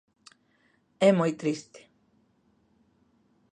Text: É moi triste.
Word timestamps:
É 1.07 1.09
moi 1.19 1.31
triste. 1.41 1.81